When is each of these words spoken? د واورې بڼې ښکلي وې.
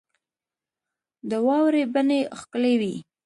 د 1.29 1.31
واورې 1.45 1.83
بڼې 1.93 2.19
ښکلي 2.39 2.75
وې. 2.81 2.95